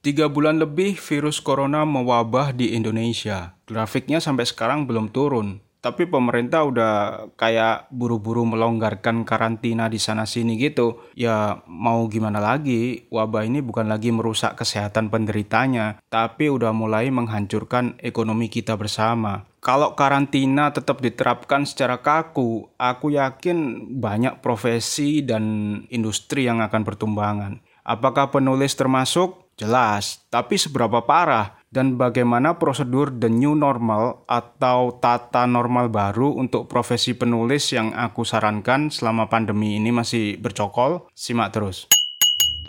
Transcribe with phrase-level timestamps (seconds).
[0.00, 3.52] Tiga bulan lebih virus corona mewabah di Indonesia.
[3.68, 5.60] Grafiknya sampai sekarang belum turun.
[5.84, 6.92] Tapi pemerintah udah
[7.36, 11.04] kayak buru-buru melonggarkan karantina di sana-sini gitu.
[11.12, 18.00] Ya mau gimana lagi, wabah ini bukan lagi merusak kesehatan penderitanya, tapi udah mulai menghancurkan
[18.00, 19.44] ekonomi kita bersama.
[19.60, 25.44] Kalau karantina tetap diterapkan secara kaku, aku yakin banyak profesi dan
[25.92, 27.60] industri yang akan bertumbangan.
[27.84, 29.49] Apakah penulis termasuk?
[29.60, 36.64] Jelas, tapi seberapa parah dan bagaimana prosedur the new normal atau tata normal baru untuk
[36.64, 41.12] profesi penulis yang aku sarankan selama pandemi ini masih bercokol?
[41.12, 41.84] Simak terus.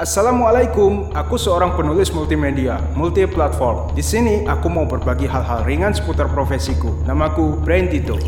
[0.03, 3.95] Assalamualaikum, aku seorang penulis multimedia, multi platform.
[3.95, 6.91] Di sini aku mau berbagi hal-hal ringan seputar profesiku.
[7.07, 8.19] Namaku Brain Tito.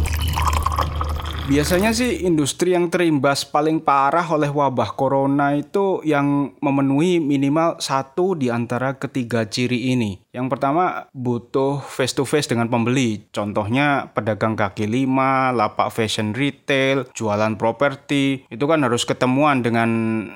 [1.44, 8.32] Biasanya sih industri yang terimbas paling parah oleh wabah corona itu yang memenuhi minimal satu
[8.32, 10.24] di antara ketiga ciri ini.
[10.32, 13.28] Yang pertama butuh face to face dengan pembeli.
[13.36, 18.48] Contohnya pedagang kaki lima, lapak fashion retail, jualan properti.
[18.48, 19.90] Itu kan harus ketemuan dengan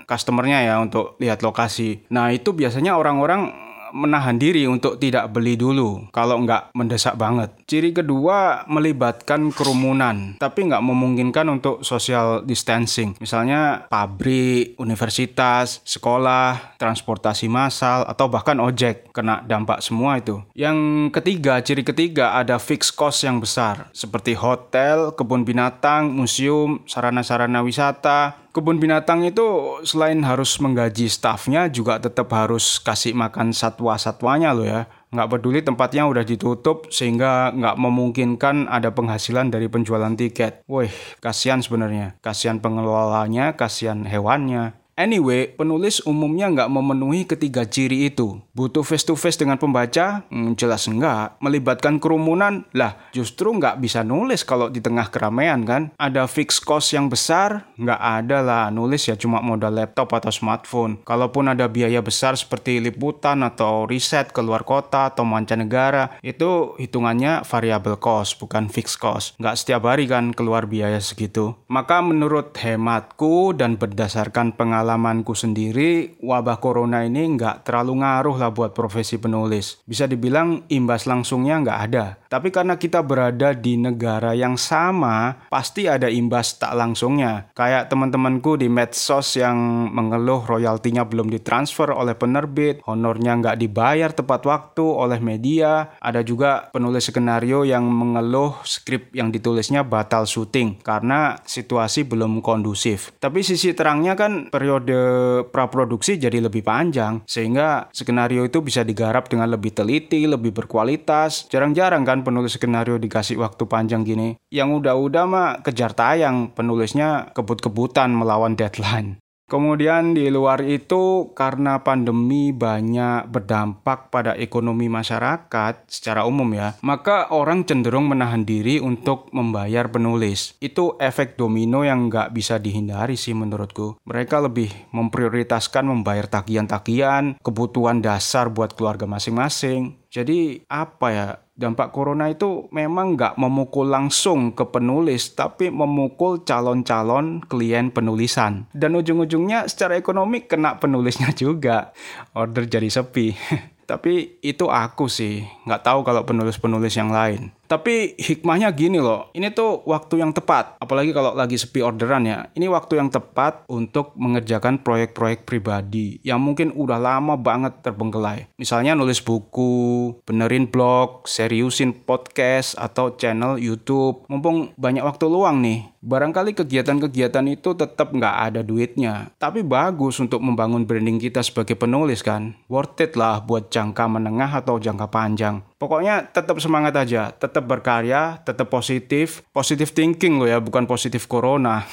[0.03, 2.03] customernya ya untuk lihat lokasi.
[2.11, 3.66] Nah itu biasanya orang-orang
[3.97, 7.49] menahan diri untuk tidak beli dulu kalau nggak mendesak banget.
[7.65, 13.17] Ciri kedua melibatkan kerumunan, tapi nggak memungkinkan untuk social distancing.
[13.17, 20.39] Misalnya pabrik, universitas, sekolah, transportasi massal, atau bahkan ojek kena dampak semua itu.
[20.53, 27.65] Yang ketiga, ciri ketiga ada fixed cost yang besar, seperti hotel, kebun binatang, museum, sarana-sarana
[27.65, 34.65] wisata, kebun binatang itu selain harus menggaji stafnya juga tetap harus kasih makan satwa-satwanya loh
[34.65, 34.89] ya.
[35.13, 40.65] Nggak peduli tempatnya udah ditutup sehingga nggak memungkinkan ada penghasilan dari penjualan tiket.
[40.65, 40.89] Wih,
[41.21, 42.17] kasihan sebenarnya.
[42.25, 44.73] Kasihan pengelolanya, kasihan hewannya.
[44.97, 48.41] Anyway, penulis umumnya nggak memenuhi ketiga ciri itu.
[48.57, 50.25] Butuh face-to-face dengan pembaca?
[50.33, 51.37] Hmm, jelas enggak.
[51.37, 52.65] Melibatkan kerumunan?
[52.73, 55.93] Lah, justru nggak bisa nulis kalau di tengah keramaian kan?
[56.01, 57.69] Ada fixed cost yang besar?
[57.77, 60.97] Nggak ada lah, nulis ya cuma modal laptop atau smartphone.
[61.05, 67.45] Kalaupun ada biaya besar seperti liputan atau riset ke luar kota atau mancanegara, itu hitungannya
[67.45, 69.37] variable cost, bukan fixed cost.
[69.37, 71.53] Nggak setiap hari kan keluar biaya segitu.
[71.69, 78.55] Maka menurut hematku dan berdasarkan pengalaman pengalamanku sendiri, wabah corona ini nggak terlalu ngaruh lah
[78.55, 79.83] buat profesi penulis.
[79.83, 82.15] Bisa dibilang imbas langsungnya nggak ada.
[82.31, 87.51] Tapi karena kita berada di negara yang sama, pasti ada imbas tak langsungnya.
[87.51, 94.47] Kayak teman-temanku di medsos yang mengeluh royaltinya belum ditransfer oleh penerbit, honornya nggak dibayar tepat
[94.47, 95.99] waktu oleh media.
[95.99, 103.11] Ada juga penulis skenario yang mengeluh skrip yang ditulisnya batal syuting karena situasi belum kondusif.
[103.19, 109.27] Tapi sisi terangnya kan periode periode praproduksi jadi lebih panjang sehingga skenario itu bisa digarap
[109.27, 111.49] dengan lebih teliti, lebih berkualitas.
[111.49, 114.37] Jarang-jarang kan penulis skenario dikasih waktu panjang gini.
[114.53, 119.17] Yang udah-udah mah kejar tayang, penulisnya kebut-kebutan melawan deadline.
[119.47, 127.31] Kemudian di luar itu karena pandemi banyak berdampak pada ekonomi masyarakat secara umum ya, maka
[127.31, 130.59] orang cenderung menahan diri untuk membayar penulis.
[130.59, 134.03] Itu efek domino yang nggak bisa dihindari sih menurutku.
[134.03, 139.95] Mereka lebih memprioritaskan membayar tagihan-tagihan, kebutuhan dasar buat keluarga masing-masing.
[140.11, 147.41] Jadi apa ya dampak corona itu memang nggak memukul langsung ke penulis, tapi memukul calon-calon
[147.49, 148.69] klien penulisan.
[148.71, 151.91] Dan ujung-ujungnya secara ekonomi kena penulisnya juga.
[152.37, 153.33] Order jadi sepi.
[153.89, 157.56] tapi itu aku sih, nggak tahu kalau penulis-penulis yang lain.
[157.67, 160.79] Tapi hikmahnya gini loh, ini tuh waktu yang tepat.
[160.79, 162.47] Apalagi kalau lagi sepi orderan ya.
[162.55, 168.47] Ini waktu yang tepat untuk mengerjakan proyek-proyek pribadi yang mungkin udah lama banget terbengkelai.
[168.55, 174.23] Misalnya nulis buku, benerin blog, seriusin podcast atau channel YouTube.
[174.31, 175.96] Mumpung banyak waktu luang nih.
[176.07, 179.35] Barangkali kegiatan-kegiatan itu tetap nggak ada duitnya.
[179.35, 182.55] Tapi bagus untuk membangun branding kita sebagai penulis kan.
[182.71, 185.67] Worth it lah buat jangka menengah atau jangka panjang.
[185.75, 189.43] Pokoknya tetap semangat aja, tetap berkarya, tetap positif.
[189.51, 191.83] Positif thinking loh ya, bukan positif corona.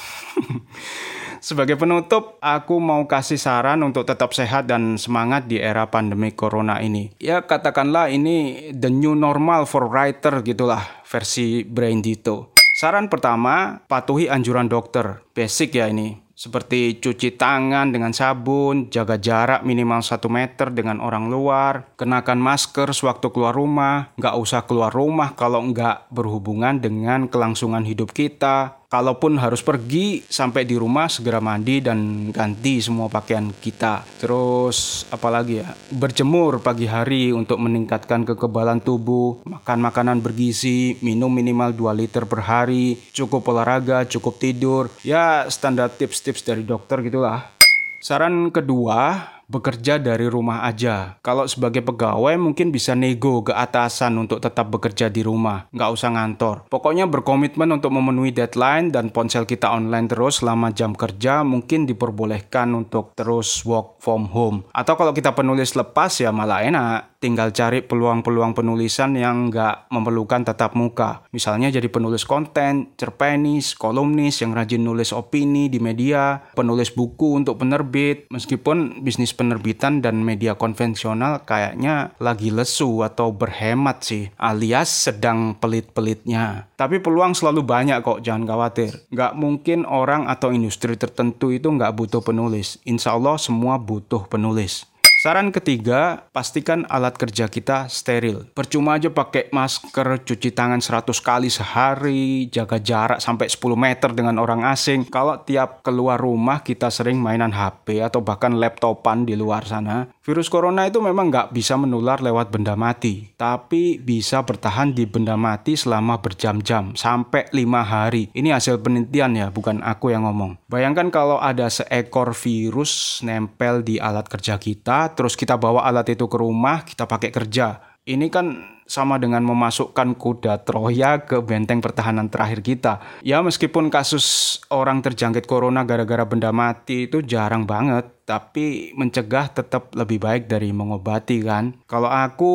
[1.43, 6.79] Sebagai penutup, aku mau kasih saran untuk tetap sehat dan semangat di era pandemi corona
[6.79, 7.11] ini.
[7.19, 12.54] Ya katakanlah ini the new normal for writer gitulah versi Brain Dito.
[12.75, 15.23] Saran pertama, patuhi anjuran dokter.
[15.31, 16.19] Basic ya ini.
[16.35, 22.91] Seperti cuci tangan dengan sabun, jaga jarak minimal 1 meter dengan orang luar, kenakan masker
[22.91, 29.35] sewaktu keluar rumah, nggak usah keluar rumah kalau nggak berhubungan dengan kelangsungan hidup kita, Kalaupun
[29.35, 34.07] harus pergi, sampai di rumah segera mandi dan ganti semua pakaian kita.
[34.23, 35.75] Terus apalagi ya?
[35.91, 42.47] Berjemur pagi hari untuk meningkatkan kekebalan tubuh, makan makanan bergizi, minum minimal 2 liter per
[42.47, 44.87] hari, cukup olahraga, cukup tidur.
[45.03, 47.51] Ya standar tips-tips dari dokter gitulah.
[47.99, 51.17] Saran kedua, bekerja dari rumah aja.
[51.21, 56.09] Kalau sebagai pegawai mungkin bisa nego ke atasan untuk tetap bekerja di rumah, nggak usah
[56.13, 56.65] ngantor.
[56.69, 62.73] Pokoknya berkomitmen untuk memenuhi deadline dan ponsel kita online terus selama jam kerja mungkin diperbolehkan
[62.73, 64.65] untuk terus work from home.
[64.73, 70.45] Atau kalau kita penulis lepas ya malah enak tinggal cari peluang-peluang penulisan yang nggak memerlukan
[70.45, 71.25] tatap muka.
[71.33, 77.57] Misalnya jadi penulis konten, cerpenis, kolumnis yang rajin nulis opini di media, penulis buku untuk
[77.57, 85.57] penerbit, meskipun bisnis penerbitan dan media konvensional kayaknya lagi lesu atau berhemat sih, alias sedang
[85.57, 86.69] pelit-pelitnya.
[86.77, 89.09] Tapi peluang selalu banyak kok, jangan khawatir.
[89.09, 92.77] Nggak mungkin orang atau industri tertentu itu nggak butuh penulis.
[92.85, 94.85] Insya Allah semua butuh penulis.
[95.25, 98.45] Saran ketiga, pastikan alat kerja kita steril.
[98.53, 104.37] Percuma aja pakai masker, cuci tangan 100 kali sehari, jaga jarak sampai 10 meter dengan
[104.37, 105.01] orang asing.
[105.09, 110.49] Kalau tiap keluar rumah kita sering mainan HP atau bahkan laptopan di luar sana, virus
[110.49, 115.77] corona itu memang nggak bisa menular lewat benda mati, tapi bisa bertahan di benda mati
[115.77, 118.33] selama berjam-jam, sampai 5 hari.
[118.33, 120.57] Ini hasil penelitian ya, bukan aku yang ngomong.
[120.65, 126.25] Bayangkan kalau ada seekor virus nempel di alat kerja kita, terus kita bawa alat itu
[126.25, 127.93] ke rumah, kita pakai kerja.
[128.05, 133.01] Ini kan sama dengan memasukkan kuda Troya ke benteng pertahanan terakhir kita.
[133.25, 139.93] Ya meskipun kasus orang terjangkit corona gara-gara benda mati itu jarang banget, tapi mencegah tetap
[139.93, 141.77] lebih baik dari mengobati kan.
[141.85, 142.53] Kalau aku,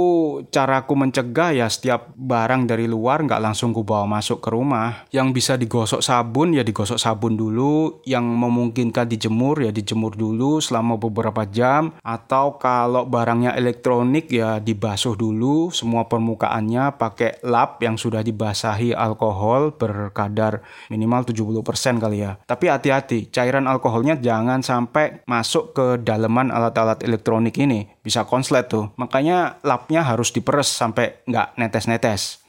[0.51, 5.07] caraku mencegah ya setiap barang dari luar nggak langsung ku bawa masuk ke rumah.
[5.15, 10.99] Yang bisa digosok sabun ya digosok sabun dulu, yang memungkinkan dijemur ya dijemur dulu selama
[10.99, 11.95] beberapa jam.
[12.03, 19.79] Atau kalau barangnya elektronik ya dibasuh dulu semua permukaannya pakai lap yang sudah dibasahi alkohol
[19.79, 22.35] berkadar minimal 70% kali ya.
[22.43, 28.65] Tapi hati-hati, cairan alkoholnya jangan sampai masuk masuk ke daleman alat-alat elektronik ini bisa konslet
[28.73, 28.89] tuh.
[28.97, 32.41] Makanya lapnya harus diperes sampai nggak netes-netes.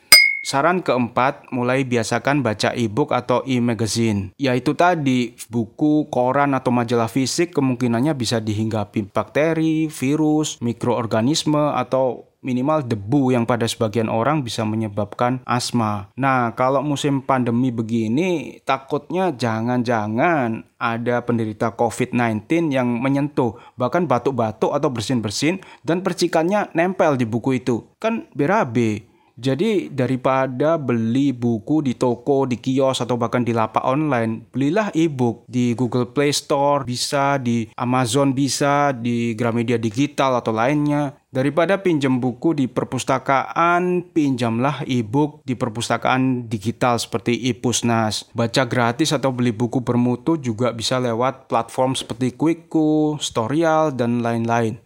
[0.42, 4.34] Saran keempat, mulai biasakan baca e-book atau e-magazine.
[4.42, 12.82] Yaitu tadi, buku, koran, atau majalah fisik kemungkinannya bisa dihinggapi bakteri, virus, mikroorganisme, atau minimal
[12.84, 16.10] debu yang pada sebagian orang bisa menyebabkan asma.
[16.18, 24.90] Nah, kalau musim pandemi begini, takutnya jangan-jangan ada penderita COVID-19 yang menyentuh, bahkan batuk-batuk atau
[24.90, 27.86] bersin-bersin, dan percikannya nempel di buku itu.
[28.02, 29.12] Kan berabe.
[29.42, 35.50] Jadi daripada beli buku di toko, di kios atau bahkan di lapak online, belilah e-book
[35.50, 41.18] di Google Play Store, bisa di Amazon bisa, di Gramedia Digital atau lainnya.
[41.32, 48.28] Daripada pinjam buku di perpustakaan, pinjamlah e-book di perpustakaan digital seperti e-Pusnas.
[48.36, 54.84] Baca gratis atau beli buku bermutu juga bisa lewat platform seperti Quickku, Storyal, dan lain-lain.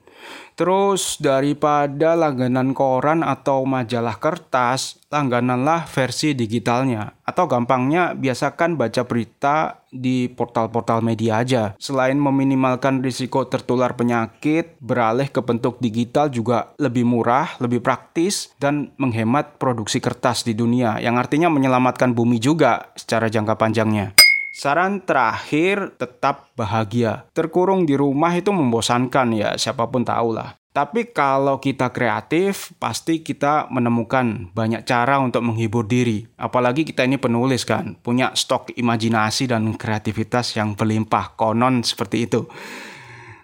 [0.55, 7.11] Terus daripada langganan koran atau majalah kertas, langgananlah versi digitalnya.
[7.27, 11.75] Atau gampangnya biasakan baca berita di portal-portal media aja.
[11.75, 18.95] Selain meminimalkan risiko tertular penyakit, beralih ke bentuk digital juga lebih murah, lebih praktis, dan
[18.95, 21.03] menghemat produksi kertas di dunia.
[21.03, 24.24] Yang artinya menyelamatkan bumi juga secara jangka panjangnya.
[24.55, 27.27] Saran terakhir, tetap bahagia.
[27.35, 30.55] Terkurung di rumah itu membosankan ya, siapa pun tahu lah.
[30.71, 36.23] Tapi kalau kita kreatif, pasti kita menemukan banyak cara untuk menghibur diri.
[36.39, 42.47] Apalagi kita ini penulis kan, punya stok imajinasi dan kreativitas yang berlimpah, konon seperti itu.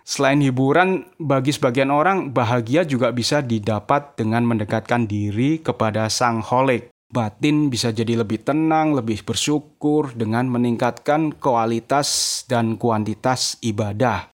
[0.07, 6.90] Selain hiburan, bagi sebagian orang, bahagia juga bisa didapat dengan mendekatkan diri kepada sang holik
[7.11, 14.31] batin bisa jadi lebih tenang, lebih bersyukur dengan meningkatkan kualitas dan kuantitas ibadah.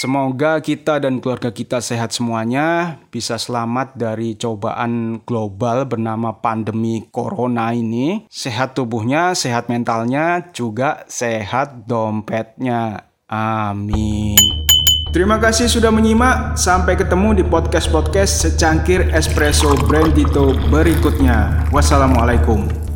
[0.00, 7.76] Semoga kita dan keluarga kita sehat semuanya, bisa selamat dari cobaan global bernama pandemi corona
[7.76, 8.24] ini.
[8.32, 13.12] Sehat tubuhnya, sehat mentalnya, juga sehat dompetnya.
[13.28, 14.69] Amin.
[15.10, 16.54] Terima kasih sudah menyimak.
[16.54, 21.66] Sampai ketemu di podcast-podcast secangkir espresso Brandito berikutnya.
[21.74, 22.89] Wassalamualaikum.